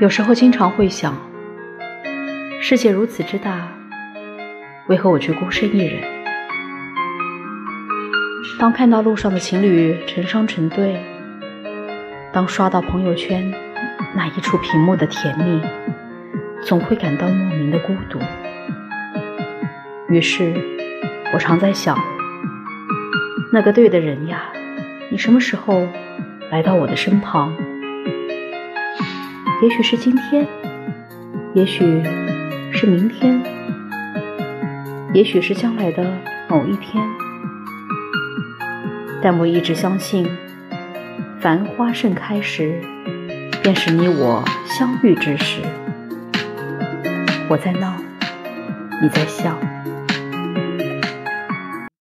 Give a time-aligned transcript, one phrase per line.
[0.00, 1.14] 有时候经常会想，
[2.58, 3.68] 世界如此之大，
[4.86, 6.02] 为何我却孤身一人？
[8.58, 10.96] 当看到路上的情侣成双成对，
[12.32, 13.52] 当刷到朋友圈
[14.14, 15.60] 那一处屏幕的甜蜜，
[16.62, 18.18] 总会感到莫名的孤独。
[20.08, 20.54] 于是，
[21.34, 21.94] 我常在想，
[23.52, 24.44] 那个对的人呀，
[25.10, 25.86] 你什么时候
[26.50, 27.54] 来到我的身旁？
[29.62, 30.46] 也许是今天，
[31.54, 32.02] 也许
[32.72, 33.42] 是明天，
[35.12, 36.02] 也许是将来的
[36.48, 37.04] 某一天。
[39.22, 40.26] 但我一直相信，
[41.42, 42.80] 繁花盛开时，
[43.62, 45.60] 便是你我相遇之时。
[47.50, 47.96] 我在闹，
[49.02, 49.58] 你在笑。